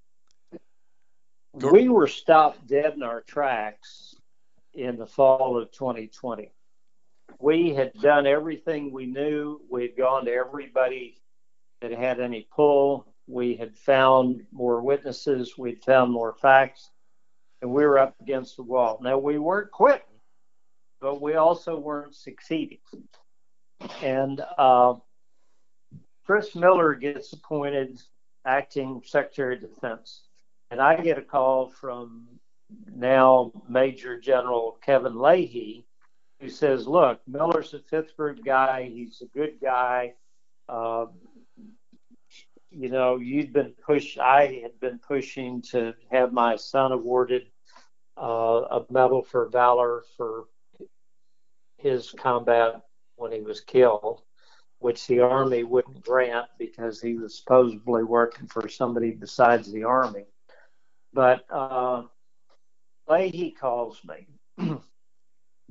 [1.53, 4.17] We were stopped dead in our tracks
[4.73, 6.51] in the fall of 2020
[7.45, 9.61] we had done everything we knew.
[9.71, 11.21] We'd gone to everybody
[11.83, 13.07] that had any pull.
[13.27, 15.59] We had found more witnesses.
[15.59, 16.89] We'd found more facts,
[17.61, 18.99] and we were up against the wall.
[19.03, 20.19] Now, we weren't quitting,
[21.03, 22.79] but we also weren't succeeding.
[24.03, 24.95] And uh,
[26.25, 28.01] Chris Miller gets appointed
[28.47, 30.23] acting Secretary of Defense.
[30.71, 32.27] And I get a call from
[32.91, 35.85] now Major General Kevin Leahy,
[36.41, 38.85] who says, "Look, Miller's a fifth group guy.
[38.85, 40.15] He's a good guy.
[40.69, 41.07] Uh,
[42.71, 44.19] you know, you'd been pushed.
[44.19, 47.47] I had been pushing to have my son awarded
[48.21, 50.45] uh, a medal for valor for
[51.79, 52.83] his combat
[53.17, 54.23] when he was killed,
[54.79, 60.25] which the Army wouldn't grant because he was supposedly working for somebody besides the Army.
[61.13, 62.03] But uh,
[63.09, 64.79] Leahy calls me.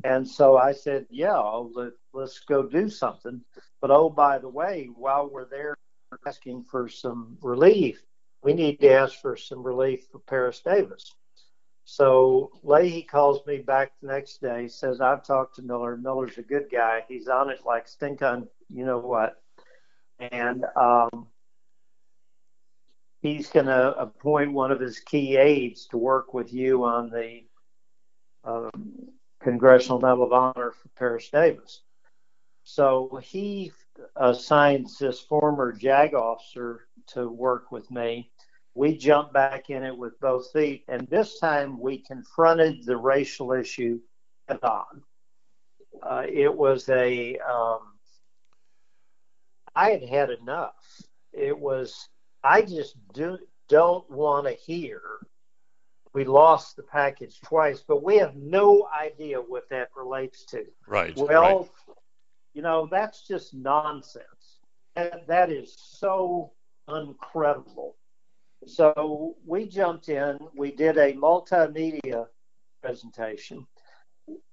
[0.04, 3.42] and so I said, yeah, let, let's go do something.
[3.82, 5.76] But oh, by the way, while we're there
[6.26, 8.02] asking for some relief,
[8.44, 11.14] we need to ask for some relief for Paris Davis.
[11.86, 15.98] So Leahy calls me back the next day, says, I've talked to Miller.
[15.98, 17.04] Miller's a good guy.
[17.08, 19.42] He's on it like stink on you know what.
[20.20, 21.28] And um,
[23.22, 27.42] he's going to appoint one of his key aides to work with you on the
[28.44, 29.10] um,
[29.44, 31.82] Congressional Medal of Honor for Paris Davis.
[32.64, 33.72] So he
[34.16, 38.32] assigns this former JAG officer to work with me
[38.76, 43.52] we jumped back in it with both feet, and this time we confronted the racial
[43.54, 44.00] issue
[44.48, 45.04] head on.
[46.02, 47.80] Uh, it was a, um,
[49.76, 50.74] I had had enough.
[51.32, 52.10] It was,
[52.44, 53.38] I just do,
[53.70, 55.02] don't want to hear
[56.14, 60.66] we lost the package twice, but we have no idea what that relates to.
[60.88, 61.16] Right.
[61.18, 61.96] Well, right.
[62.54, 64.60] you know, that's just nonsense.
[64.96, 66.52] That, that is so
[66.88, 67.94] uncredible.
[68.66, 72.28] So we jumped in, we did a multimedia
[72.82, 73.66] presentation.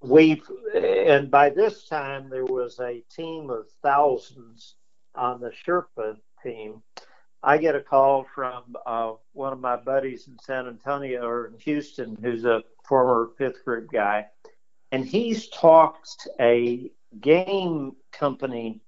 [0.02, 0.42] We
[0.74, 4.74] and by this time there was a team of thousands
[5.14, 6.82] on the Sherpa team.
[7.42, 11.58] I get a call from uh, one of my buddies in San Antonio or in
[11.60, 14.26] Houston, who's a former fifth group guy,
[14.92, 18.80] and he's talked a game company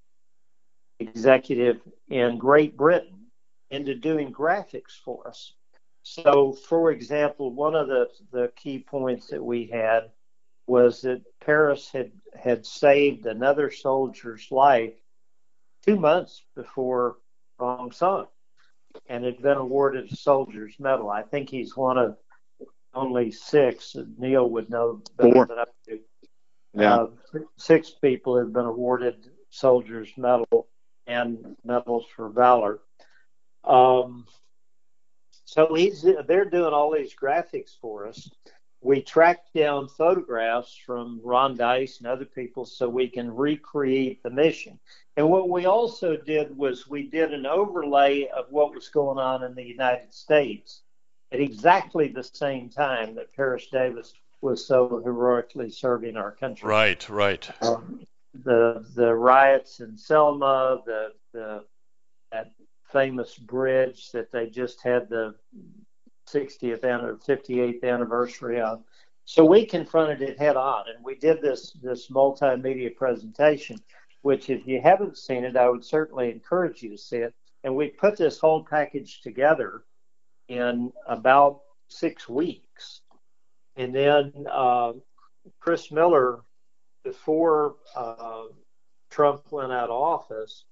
[1.00, 3.26] executive in Great Britain
[3.70, 5.54] into doing graphics for us.
[6.02, 10.10] So, for example, one of the, the key points that we had
[10.66, 14.94] was that Paris had, had saved another soldier's life
[15.84, 17.16] two months before
[17.58, 18.26] Sung
[19.08, 21.10] and had been awarded a soldier's medal.
[21.10, 22.16] I think he's one of
[22.94, 23.96] only six.
[24.18, 25.46] Neil would know better Four.
[25.46, 26.00] than I do.
[26.74, 26.94] Yeah.
[26.94, 27.06] Uh,
[27.56, 30.68] six people have been awarded soldier's medal
[31.06, 32.80] and medals for valor.
[33.64, 34.26] Um,
[35.44, 38.30] so he's they're doing all these graphics for us.
[38.82, 44.30] We tracked down photographs from Ron Deis and other people so we can recreate the
[44.30, 44.78] mission.
[45.16, 49.44] And what we also did was we did an overlay of what was going on
[49.44, 50.82] in the United States
[51.30, 56.68] at exactly the same time that Paris Davis was so heroically serving our country.
[56.68, 57.48] Right, right.
[57.62, 58.00] Um,
[58.44, 61.64] the the riots in Selma, the the
[62.32, 62.52] that
[62.92, 65.34] famous bridge that they just had the
[66.32, 68.82] 60th or 58th anniversary of.
[69.24, 73.78] So we confronted it head on, and we did this this multimedia presentation.
[74.22, 77.34] Which, if you haven't seen it, I would certainly encourage you to see it.
[77.64, 79.82] And we put this whole package together
[80.48, 83.00] in about six weeks.
[83.76, 84.92] And then uh,
[85.58, 86.40] Chris Miller,
[87.04, 88.44] before uh,
[89.10, 90.64] Trump went out of office,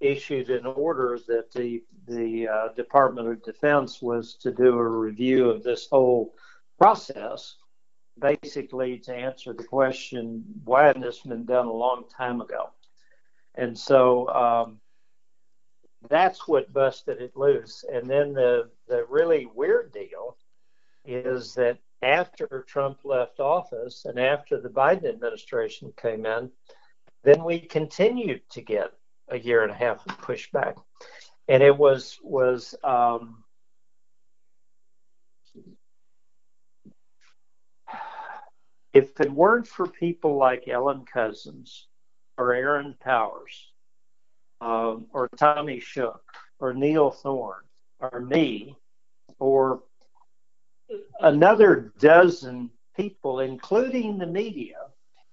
[0.00, 5.50] issued an order that the the uh, Department of Defense was to do a review
[5.50, 6.34] of this whole
[6.78, 7.56] process,
[8.18, 12.70] basically to answer the question why hadn't this been done a long time ago,
[13.54, 14.80] and so um,
[16.08, 17.84] that's what busted it loose.
[17.90, 20.36] And then the the really weird deal
[21.04, 26.50] is that after Trump left office and after the Biden administration came in,
[27.24, 28.92] then we continued to get
[29.28, 30.76] a year and a half of pushback,
[31.48, 33.44] and it was was um,
[38.92, 41.86] if it weren't for people like Ellen Cousins
[42.38, 43.70] or Aaron Powers
[44.60, 46.22] um, or Tommy Shook
[46.58, 47.64] or Neil Thorne
[48.00, 48.76] or me
[49.38, 49.82] or
[51.20, 54.76] another dozen people, including the media,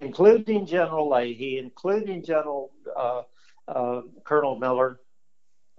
[0.01, 3.21] including General Leahy, including General uh,
[3.67, 4.99] Colonel Miller,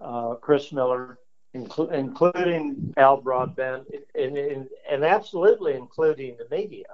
[0.01, 1.19] uh, Chris Miller,
[1.55, 6.87] inclu- including Al Broadbent, and, and, and, absolutely including the media.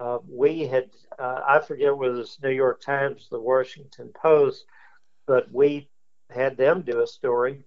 [0.00, 4.64] Uh, we had, uh, I forget whether it's New York Times, the Washington Post,
[5.26, 5.88] but we
[6.30, 7.64] had them do a story,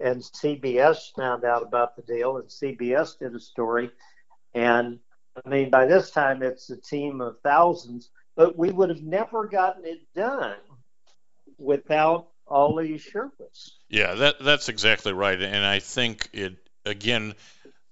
[0.00, 3.90] and CBS found out about the deal, and CBS did a story.
[4.54, 4.98] And
[5.44, 9.46] I mean, by this time, it's a team of thousands, but we would have never
[9.46, 10.56] gotten it done
[11.58, 13.70] without all these Sherpas.
[13.88, 17.34] Yeah, that that's exactly right, and I think it again.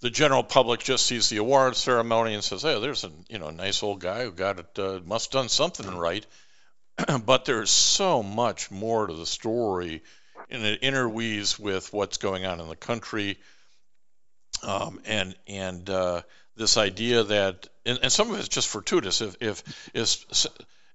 [0.01, 3.51] the general public just sees the award ceremony and says, "Hey, there's a you know
[3.51, 6.27] nice old guy who got it, uh, must have done something right."
[7.25, 10.03] but there's so much more to the story,
[10.51, 13.39] and it interweaves with what's going on in the country,
[14.63, 16.23] um, and and uh,
[16.57, 19.21] this idea that, and, and, some of it's just fortuitous.
[19.21, 20.49] If if, if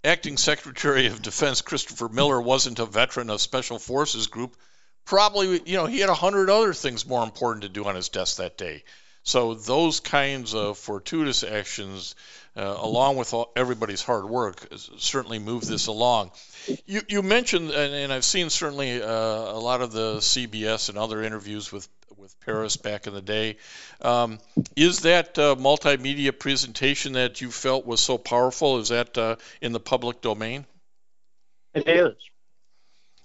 [0.08, 4.56] acting Secretary of Defense Christopher Miller wasn't a veteran of Special Forces Group,
[5.06, 8.10] probably you know he had a hundred other things more important to do on his
[8.10, 8.84] desk that day.
[9.24, 12.16] So those kinds of fortuitous actions,
[12.56, 14.66] uh, along with all, everybody's hard work,
[15.00, 16.32] certainly move this along.
[16.86, 20.98] You, you mentioned, and, and, I've seen certainly uh, a lot of the CBS and
[20.98, 21.90] other interviews with
[22.28, 23.56] with Paris back in the day.
[24.02, 24.40] Um,
[24.76, 28.80] is that uh, multimedia presentation that you felt was so powerful?
[28.80, 30.66] Is that uh, in the public domain?
[31.74, 32.16] It is.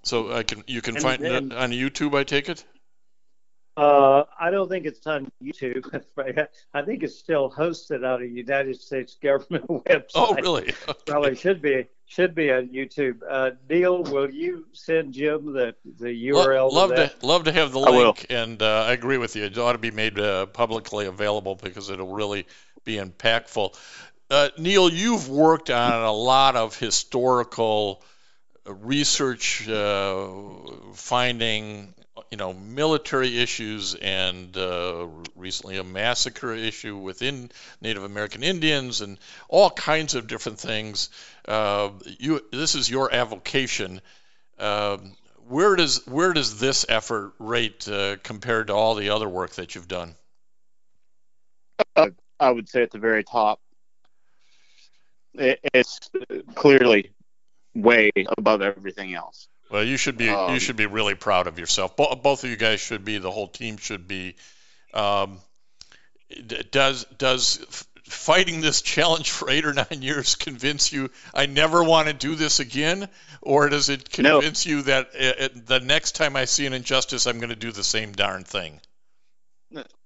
[0.05, 2.17] So I can you can and, find and, it on YouTube.
[2.17, 2.65] I take it.
[3.77, 5.85] Uh, I don't think it's on YouTube.
[6.75, 10.11] I think it's still hosted out of United States government website.
[10.15, 10.75] Oh, really?
[10.89, 11.01] Okay.
[11.07, 13.21] Probably should be should be on YouTube.
[13.27, 16.71] Uh, Neil, will you send Jim the the URL?
[16.71, 19.45] love to, to, love to have the link, and uh, I agree with you.
[19.45, 22.47] It ought to be made uh, publicly available because it'll really
[22.85, 23.79] be impactful.
[24.31, 28.03] Uh, Neil, you've worked on a lot of historical
[28.67, 30.29] research uh,
[30.95, 31.95] finding
[32.31, 37.51] you know military issues and uh, recently a massacre issue within
[37.81, 41.11] Native American Indians and all kinds of different things.
[41.47, 44.01] Uh, you this is your avocation.
[44.59, 45.17] Um,
[45.49, 49.75] where does where does this effort rate uh, compared to all the other work that
[49.75, 50.15] you've done?
[51.97, 53.61] I would say at the very top.
[55.35, 56.11] it's
[56.55, 57.11] clearly
[57.75, 59.49] way above everything else.
[59.71, 61.97] Well, you should be um, you should be really proud of yourself.
[61.97, 63.19] Bo- both of you guys should be.
[63.19, 64.37] The whole team should be.
[64.93, 65.41] Um,
[66.71, 72.09] does does fighting this challenge for eight or nine years convince you I never want
[72.09, 73.09] to do this again,
[73.41, 74.73] or does it convince no.
[74.73, 77.57] you that it, uh, it, the next time I see an injustice, I'm going to
[77.57, 78.81] do the same darn thing?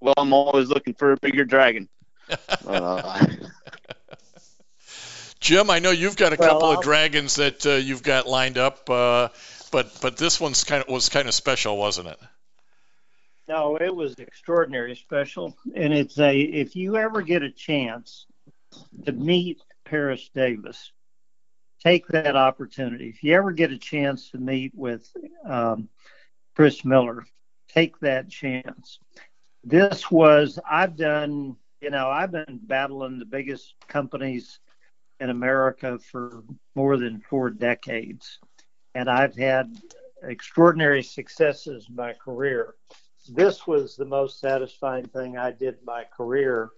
[0.00, 1.88] Well, I'm always looking for a bigger dragon.
[2.66, 3.26] uh,
[5.40, 6.78] Jim, I know you've got a well, couple I'll...
[6.78, 9.28] of dragons that uh, you've got lined up, uh,
[9.70, 12.18] but but this one's kind of was kind of special, wasn't it?
[13.48, 18.26] No, it was extraordinary special, and it's a if you ever get a chance
[19.04, 20.92] to meet Paris Davis,
[21.82, 23.08] take that opportunity.
[23.08, 25.08] If you ever get a chance to meet with
[25.44, 25.88] um,
[26.56, 27.24] Chris Miller,
[27.68, 28.98] take that chance.
[29.62, 34.58] This was I've done, you know, I've been battling the biggest companies
[35.20, 36.42] in America for
[36.74, 38.38] more than four decades.
[38.94, 39.76] And I've had
[40.22, 42.74] extraordinary successes in my career.
[43.28, 46.70] This was the most satisfying thing I did in my career.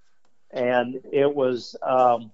[0.51, 2.33] And it was, um,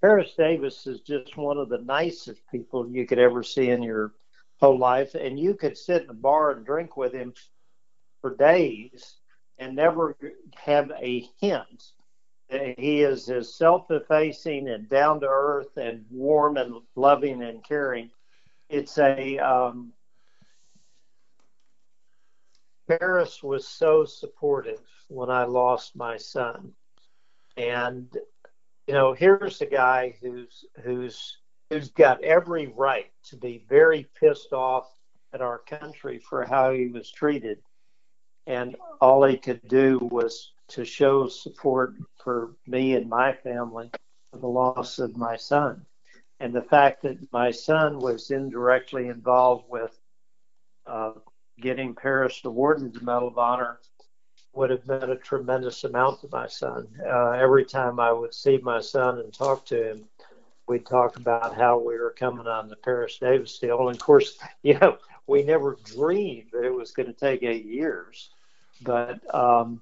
[0.00, 4.12] Paris Davis is just one of the nicest people you could ever see in your
[4.60, 5.14] whole life.
[5.14, 7.32] And you could sit in a bar and drink with him
[8.20, 9.16] for days
[9.58, 10.16] and never
[10.56, 11.92] have a hint
[12.48, 18.10] he is as self-effacing and down to earth and warm and loving and caring.
[18.68, 19.92] It's a um,
[22.86, 26.72] Paris was so supportive when I lost my son,
[27.56, 28.08] and
[28.86, 31.38] you know here's a guy who's who's
[31.70, 34.86] who's got every right to be very pissed off
[35.32, 37.58] at our country for how he was treated,
[38.46, 43.90] and all he could do was to show support for me and my family
[44.30, 45.84] for the loss of my son.
[46.40, 49.96] And the fact that my son was indirectly involved with
[50.86, 51.12] uh,
[51.60, 53.78] getting Paris the Medal of Honor
[54.54, 56.88] would have meant a tremendous amount to my son.
[57.04, 60.04] Uh, every time I would see my son and talk to him,
[60.66, 63.88] we'd talk about how we were coming on the Paris Davis deal.
[63.88, 67.66] And of course, you know, we never dreamed that it was going to take eight
[67.66, 68.30] years.
[68.82, 69.80] But um,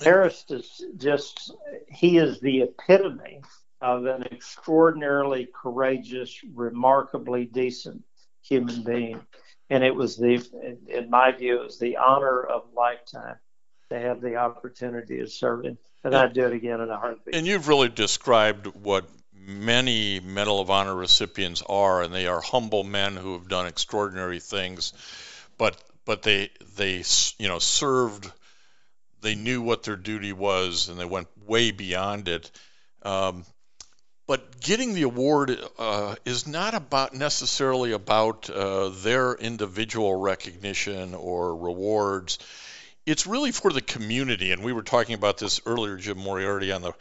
[0.00, 1.52] Paris is just,
[1.88, 3.42] he is the epitome
[3.80, 8.02] of an extraordinarily courageous, remarkably decent
[8.42, 9.20] human being.
[9.70, 10.44] And it was the,
[10.88, 13.36] in my view, it was the honor of a lifetime
[13.90, 15.78] to have the opportunity to serve him.
[16.04, 17.34] And I'd do it again in a heartbeat.
[17.34, 22.84] And you've really described what many Medal of Honor recipients are, and they are humble
[22.84, 24.92] men who have done extraordinary things,
[25.56, 27.02] but but they they
[27.38, 28.30] you know served
[29.20, 32.50] they knew what their duty was and they went way beyond it.
[33.02, 33.44] Um,
[34.26, 41.56] but getting the award uh, is not about necessarily about uh, their individual recognition or
[41.56, 42.38] rewards.
[43.06, 44.52] it's really for the community.
[44.52, 46.92] And we were talking about this earlier, Jim Moriarty, on the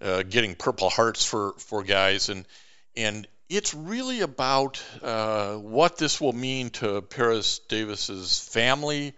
[0.00, 2.46] uh, getting Purple Hearts for for guys, and
[2.96, 9.12] and it's really about uh, what this will mean to Paris Davis's family,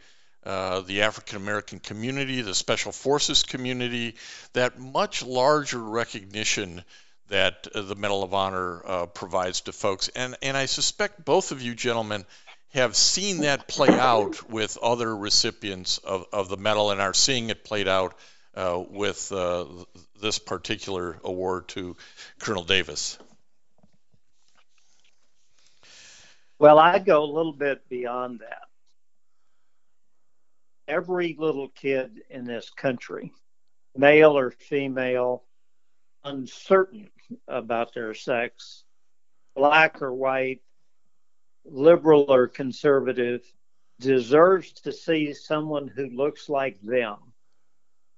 [0.45, 4.17] uh, the African American community, the Special Forces community,
[4.53, 6.83] that much larger recognition
[7.29, 10.09] that uh, the Medal of Honor uh, provides to folks.
[10.09, 12.25] And and I suspect both of you gentlemen
[12.75, 17.51] have seen that play out with other recipients of, of the medal and are seeing
[17.51, 18.15] it played out
[18.55, 19.67] uh, with uh,
[20.21, 21.97] this particular award to
[22.39, 23.19] Colonel Davis.
[26.59, 28.69] Well, I go a little bit beyond that.
[30.93, 33.33] Every little kid in this country,
[33.97, 35.43] male or female,
[36.23, 37.09] uncertain
[37.49, 38.85] about their sex,
[39.57, 40.61] black or white,
[41.65, 43.41] liberal or conservative,
[44.01, 47.17] deserves to see someone who looks like them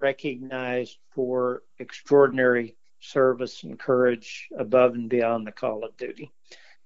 [0.01, 6.29] recognized for extraordinary service and courage above and beyond the call of duty.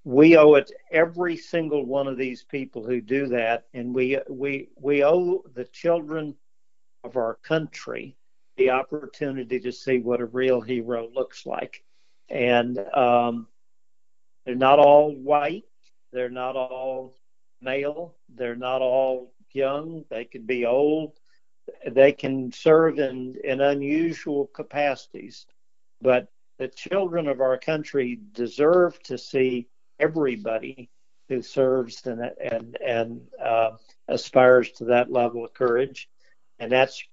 [0.04, 4.18] We owe it to every single one of these people who do that, and we
[4.30, 6.36] we we owe the children
[7.04, 8.16] of our country
[8.58, 11.84] the opportunity to see what a real hero looks like.
[12.30, 13.47] And um,
[14.45, 15.64] they're not all white,
[16.12, 17.16] they're not all
[17.62, 18.16] male.
[18.30, 20.06] They're not all young.
[20.10, 21.14] They could be old.
[21.89, 25.45] They can serve in, in unusual capacities.
[26.02, 26.28] But
[26.58, 29.68] the children of our country deserve to see
[30.00, 30.89] everybody
[31.28, 33.72] who serves and and and uh,
[34.08, 36.10] aspires to that level of courage,
[36.60, 37.04] and that's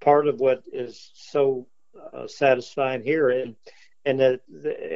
[0.00, 1.66] part of what is so
[2.12, 3.30] uh, satisfying here.
[3.30, 3.56] And
[4.04, 4.40] and the,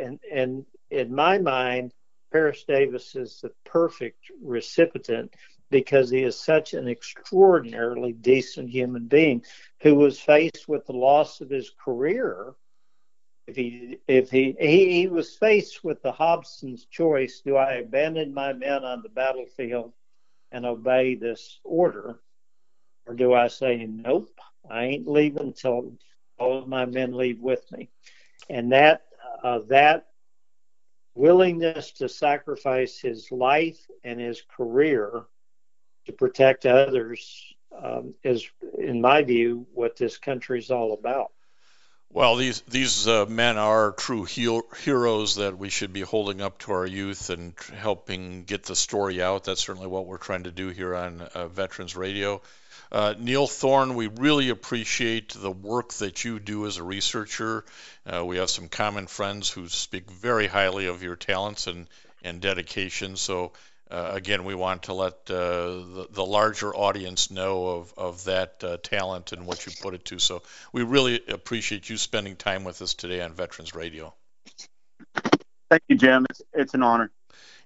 [0.03, 1.93] and and in my mind,
[2.33, 5.33] Paris Davis is the perfect recipient
[5.71, 9.43] because he is such an extraordinarily decent human being
[9.81, 12.55] who was faced with the loss of his career.
[13.47, 18.33] If he if he, he he was faced with the Hobson's choice, do I abandon
[18.33, 19.93] my men on the battlefield
[20.51, 22.21] and obey this order,
[23.07, 24.31] or do I say nope,
[24.71, 25.93] I ain't leaving until
[26.39, 27.91] all of my men leave with me?
[28.49, 29.03] And that
[29.43, 30.07] uh, that
[31.15, 35.25] willingness to sacrifice his life and his career
[36.07, 41.33] to protect others um, is, in my view, what this country is all about.
[42.15, 46.71] Well, these these uh, men are true heroes that we should be holding up to
[46.71, 49.43] our youth and helping get the story out.
[49.43, 52.41] That's certainly what we're trying to do here on uh, Veterans Radio.
[52.93, 57.65] Uh, Neil Thorne, we really appreciate the work that you do as a researcher.
[58.07, 61.89] Uh, we have some common friends who speak very highly of your talents and,
[62.23, 63.17] and dedication.
[63.17, 63.55] So,
[63.91, 68.65] uh, again, we want to let uh, the, the, larger audience know of, of that
[68.65, 70.19] uh, talent and what you put it to.
[70.19, 74.15] So, we really appreciate you spending time with us today on Veterans Radio.
[75.71, 76.27] Thank you, Jim.
[76.31, 77.11] It's, it's an honor.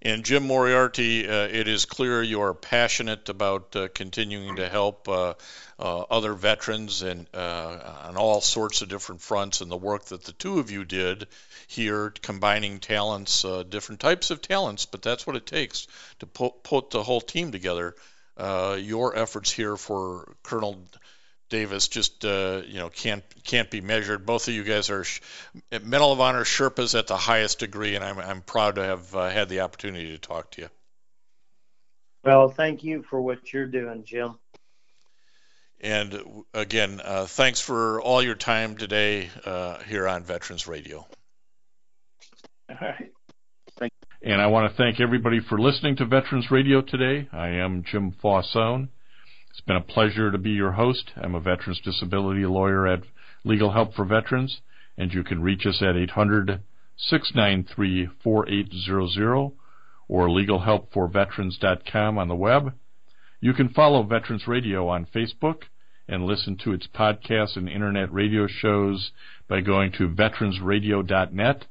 [0.01, 5.09] And Jim Moriarty, uh, it is clear you are passionate about uh, continuing to help
[5.09, 5.35] uh,
[5.81, 9.61] uh other veterans and uh, on all sorts of different fronts.
[9.61, 11.27] And the work that the two of you did
[11.67, 15.89] here, combining talents, uh, different types of talents, but that's what it takes
[16.21, 17.97] to put, put the whole team together.
[18.39, 20.79] your efforts here for Colonel
[21.49, 24.27] Davis just uh, you know can't can't be measured.
[24.27, 25.21] Both of you guys are sh-
[25.83, 29.29] Medal of Honor Sherpas at the highest degree, and I'm I'm proud to have uh,
[29.31, 30.69] had the opportunity to talk to you.
[32.25, 34.39] Well, thank you for what you're doing, Jim.
[35.81, 41.07] And again, uh, thanks for all your time today uh, here on Veterans Radio.
[42.69, 43.13] All right.
[43.79, 43.93] Thank
[44.23, 44.33] you.
[44.33, 47.29] And I want to thank everybody for listening to Veterans Radio today.
[47.33, 48.89] I am Jim Fausone.
[49.69, 51.11] It's been a pleasure to be your host.
[51.15, 53.03] I'm a veterans disability lawyer at
[53.45, 54.63] Legal Help for Veterans,
[54.97, 56.63] and you can reach us at 800
[56.97, 59.53] 693 4800
[60.09, 62.73] or legalhelpforveterans.com on the web.
[63.43, 65.65] You can follow Veterans Radio on Facebook
[66.09, 69.13] and listen to its podcasts and internet radio shows
[69.49, 71.67] by going to veteransradio.net.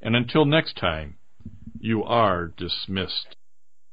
[0.00, 1.16] And until next time,
[1.80, 3.34] you are dismissed.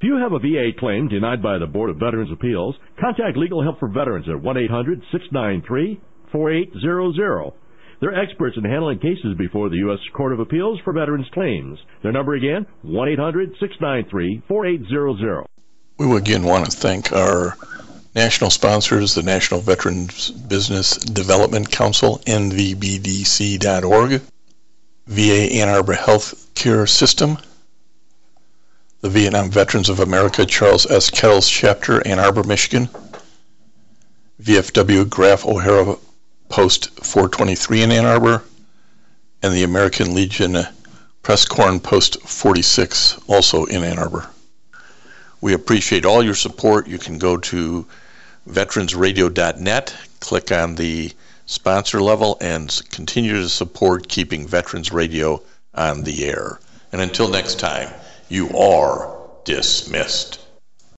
[0.02, 3.62] If you have a VA claim denied by the Board of Veterans Appeals, contact Legal
[3.62, 4.42] Help for Veterans at
[6.34, 7.54] 1-800-693-4800.
[8.00, 10.00] They're experts in handling cases before the U.S.
[10.18, 11.78] Court of Appeals for Veterans Claims.
[12.02, 15.46] Their number again, 1-800-693-4800.
[16.00, 17.56] We again want to thank our
[18.16, 24.22] national sponsors, the National Veterans Business Development Council, nvbdc.org,
[25.06, 27.38] VA Ann Arbor Health Care System,
[29.02, 31.10] the Vietnam Veterans of America Charles S.
[31.10, 32.88] Kettles Chapter, Ann Arbor, Michigan,
[34.42, 35.98] VFW Graf O'Hara
[36.50, 38.44] Post 423 in Ann Arbor,
[39.42, 40.72] and the American Legion uh,
[41.24, 44.30] Press Corn Post 46, also in Ann Arbor.
[45.42, 46.88] We appreciate all your support.
[46.88, 47.88] You can go to
[48.48, 51.12] veteransradio.net, click on the
[51.48, 55.42] sponsor level, and continue to support keeping Veterans Radio
[55.74, 56.60] on the air.
[56.92, 57.90] And until next time,
[58.32, 59.10] you are
[59.44, 60.41] dismissed.